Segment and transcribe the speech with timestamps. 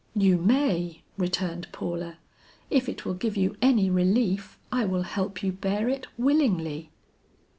[0.15, 2.17] "You may," returned Paula.
[2.71, 6.89] "If it will give you any relief I will help you bear it willingly."